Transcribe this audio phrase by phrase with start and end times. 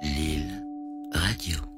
[0.00, 0.64] Lille
[1.12, 1.69] Radio.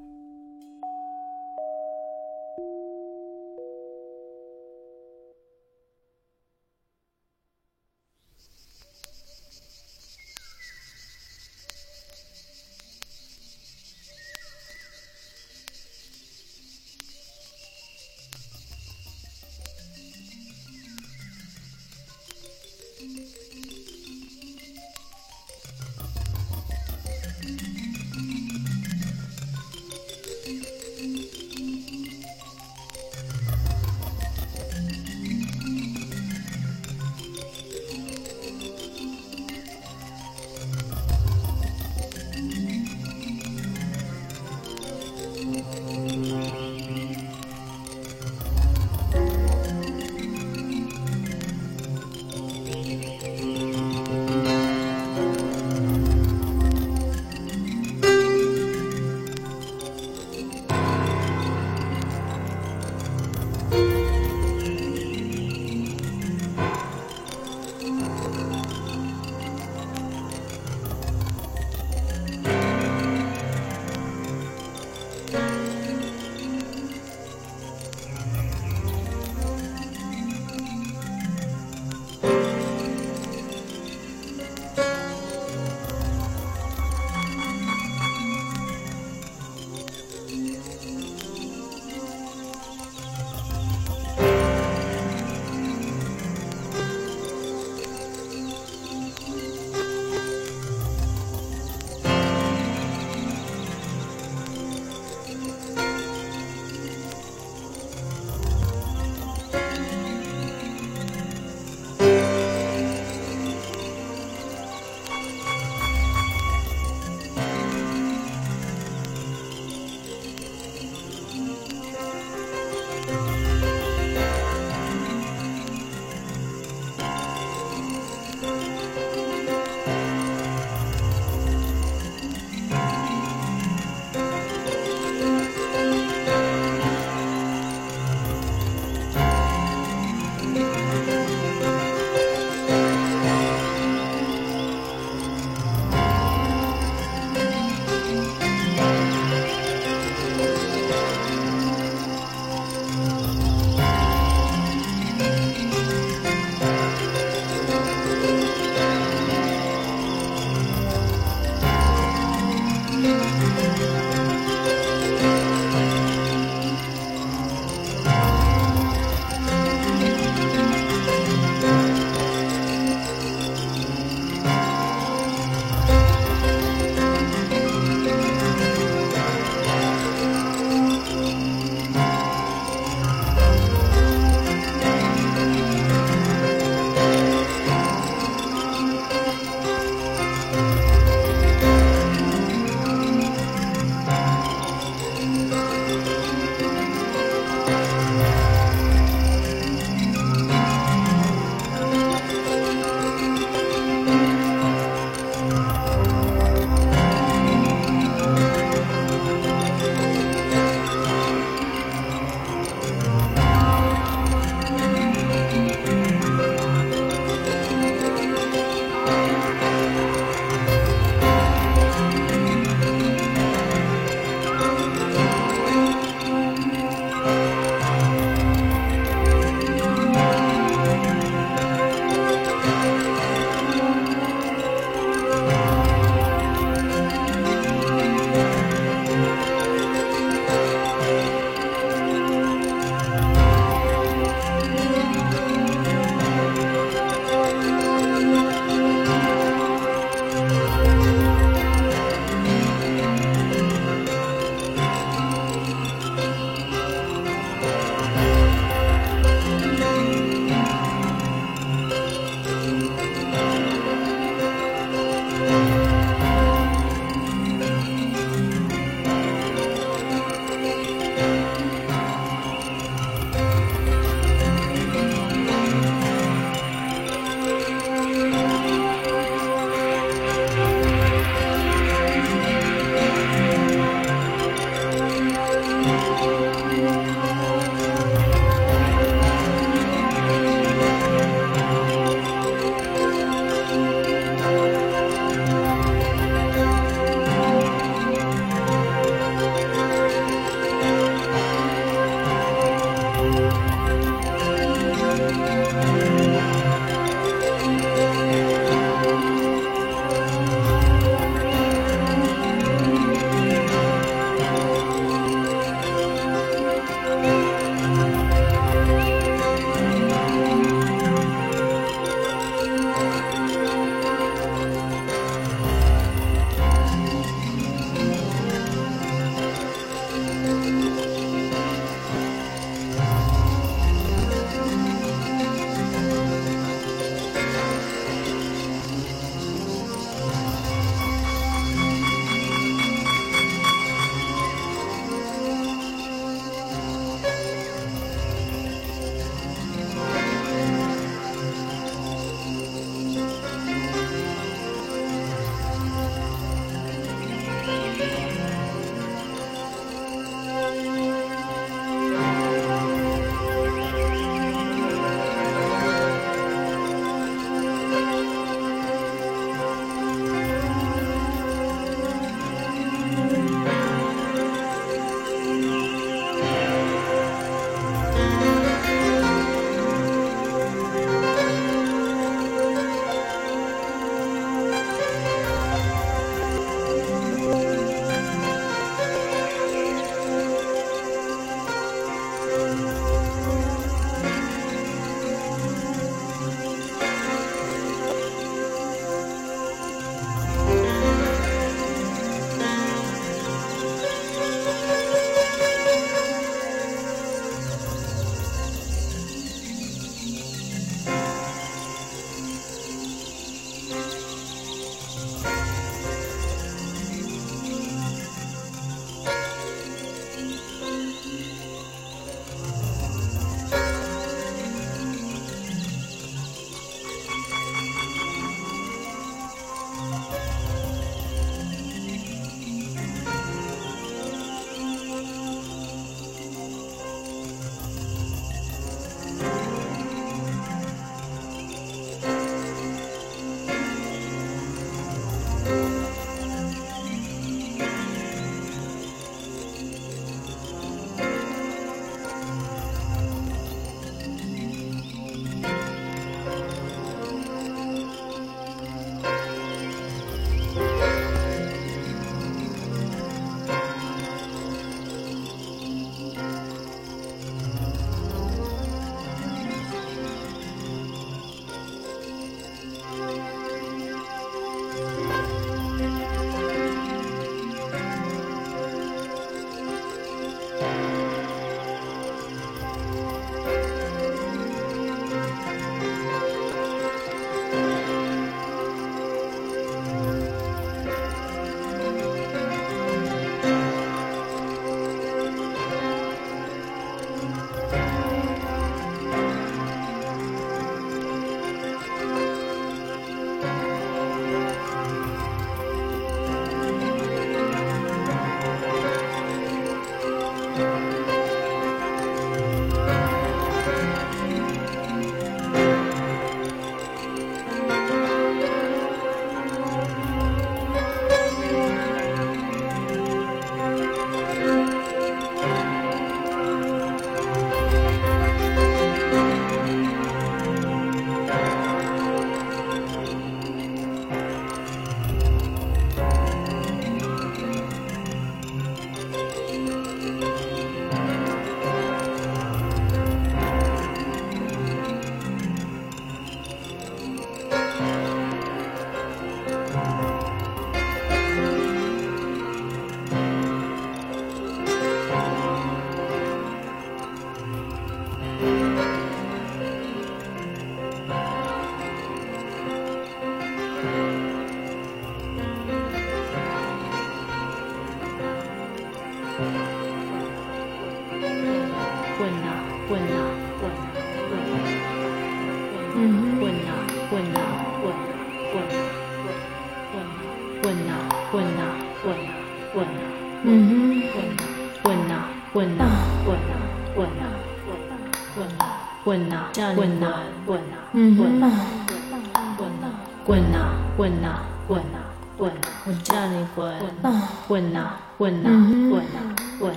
[589.73, 589.97] 这样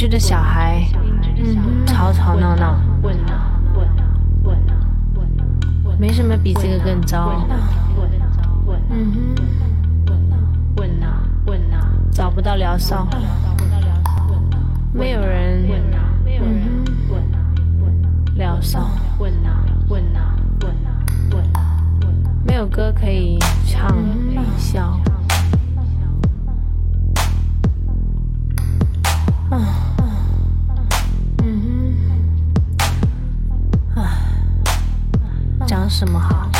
[0.00, 0.86] 幼的小孩，
[1.36, 2.78] 嗯，吵吵闹闹，
[5.98, 7.44] 没什么比这个更糟，
[8.64, 8.78] 滚
[11.44, 11.60] 滚，
[12.12, 13.08] 找不到疗伤，
[14.92, 15.68] 没有人，
[16.26, 16.84] 嗯，
[18.36, 18.88] 疗伤，
[22.46, 23.36] 没有歌可以
[23.66, 23.96] 唱，
[24.56, 24.96] 笑。
[35.98, 36.57] 什么好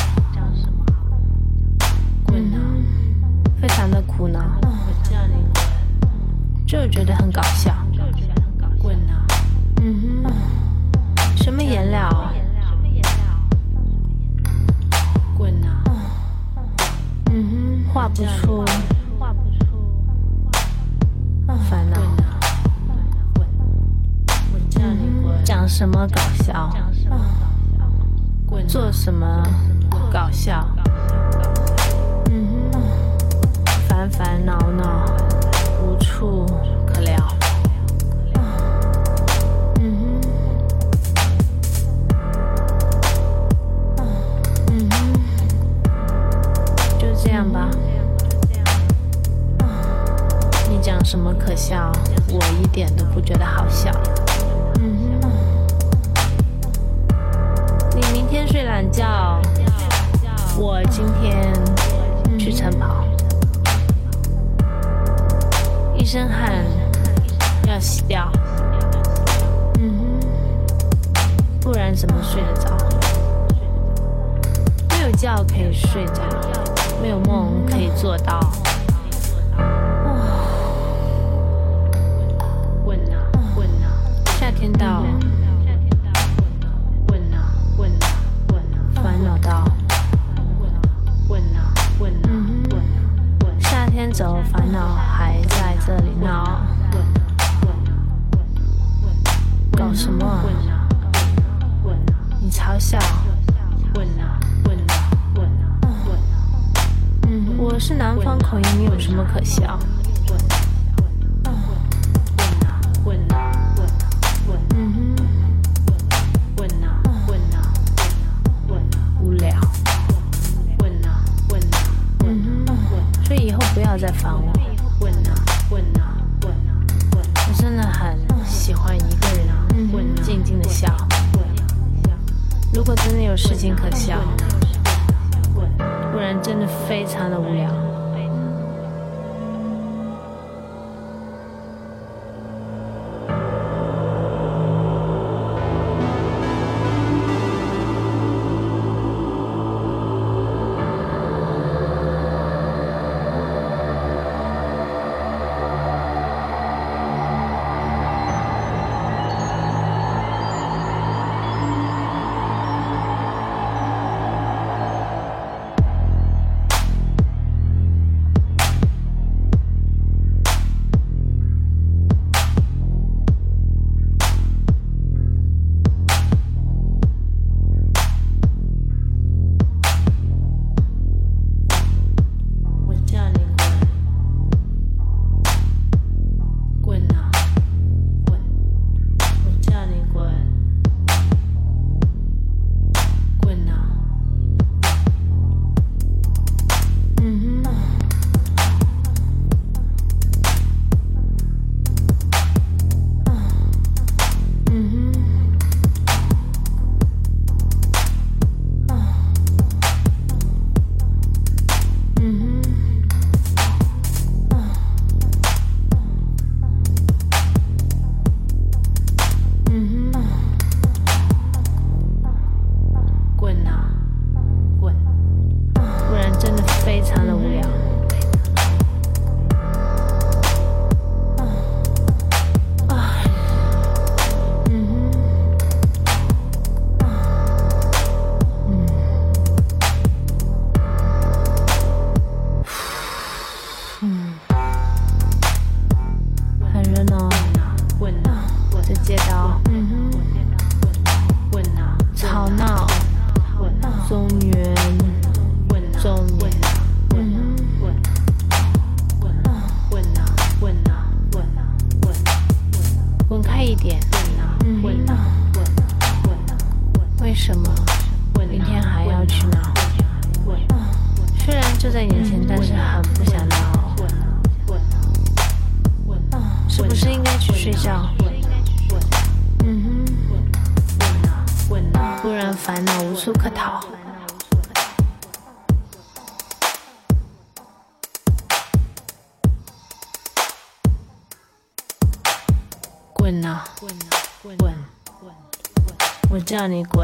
[296.71, 296.98] 我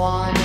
[0.00, 0.39] one.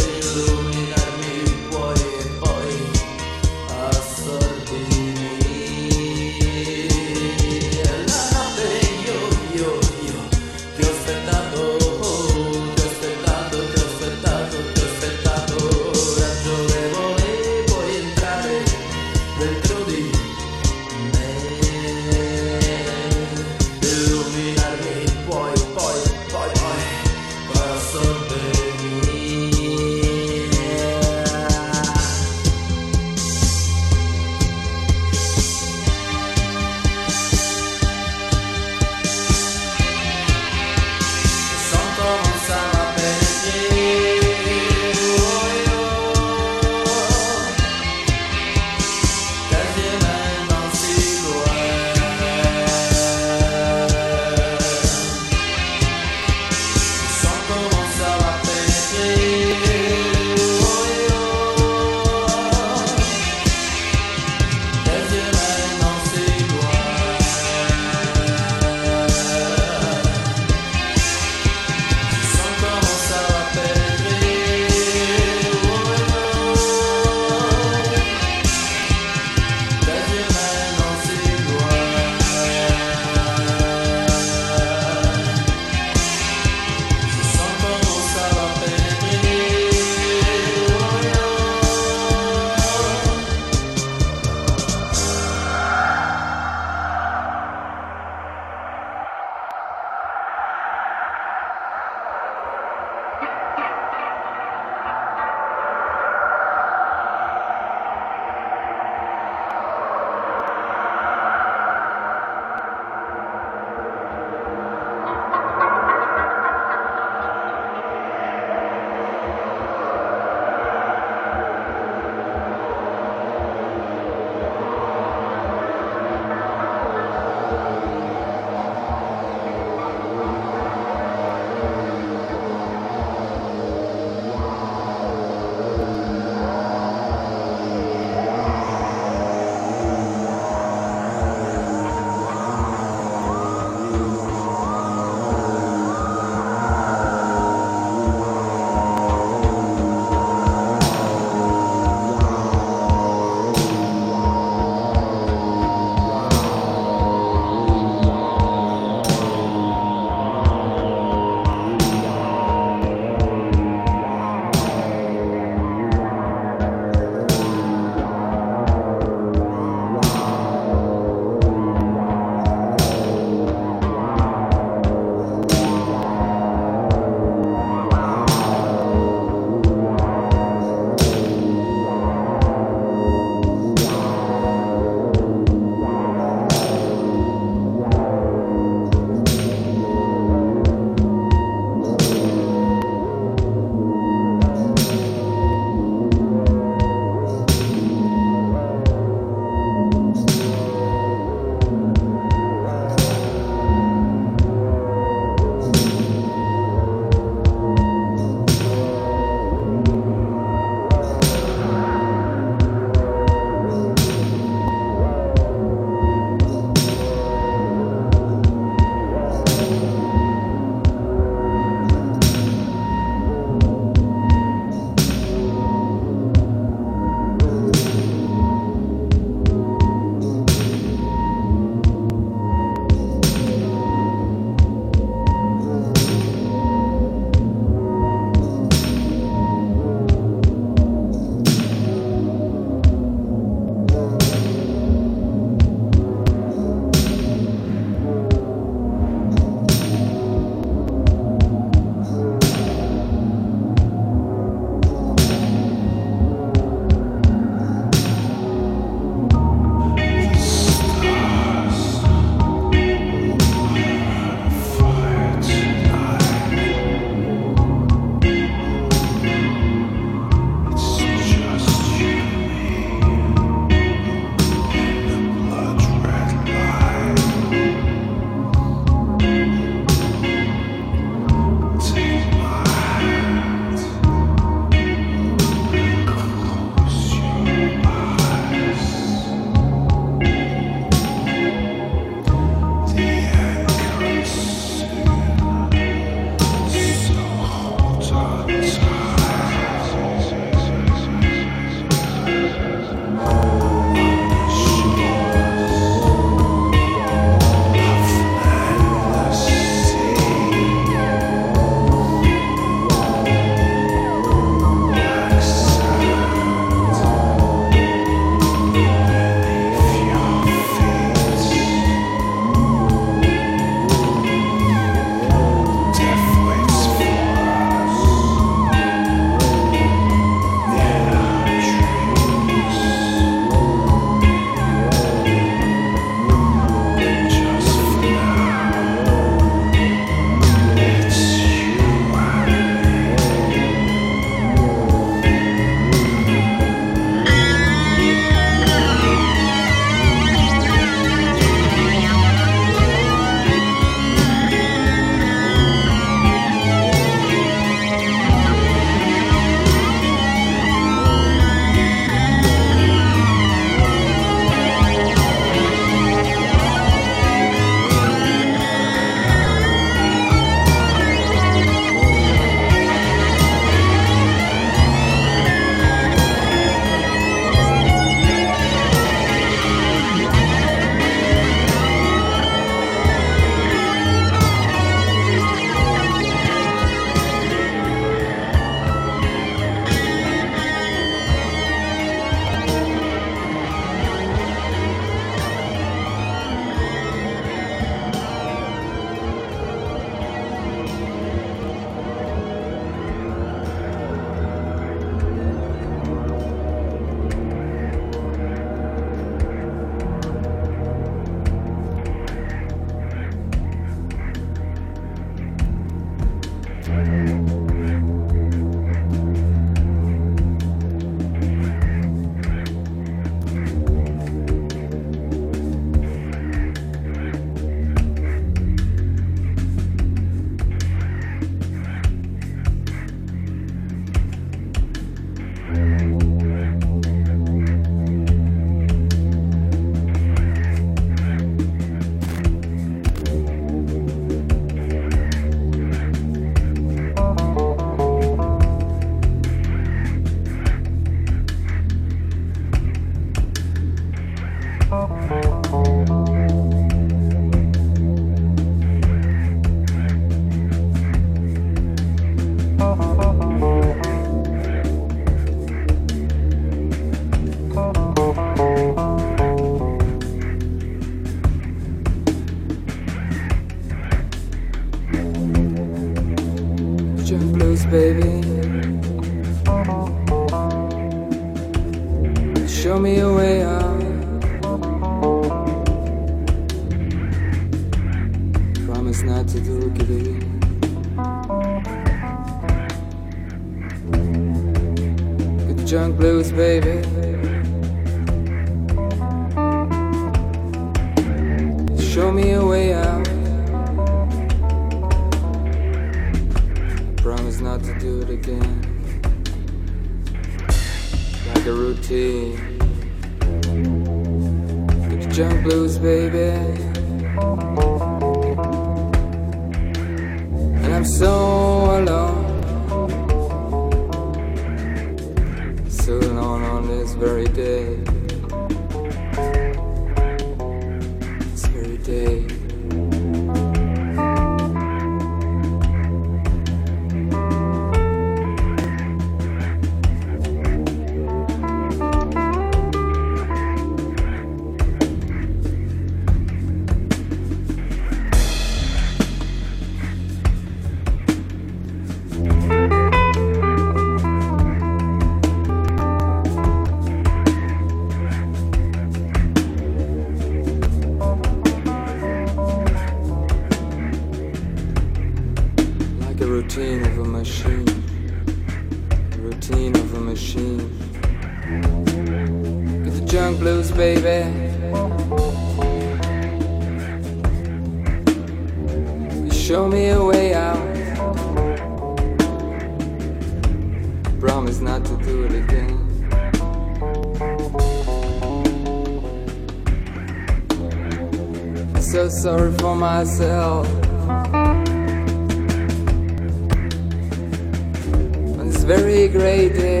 [598.84, 600.00] very great day.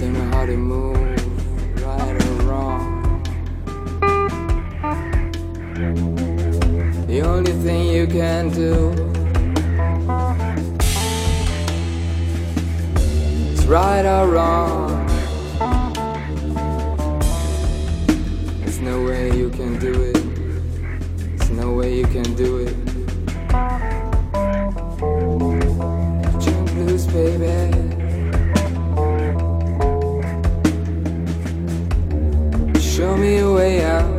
[0.00, 0.96] Don't know how to move,
[1.84, 3.22] right or wrong.
[7.06, 8.90] The only thing you can do
[13.52, 15.06] is right or wrong.
[18.58, 20.18] There's no way you can do it.
[21.38, 22.81] There's no way you can do it.
[27.02, 27.90] this, baby.
[32.80, 34.11] Show me a way out.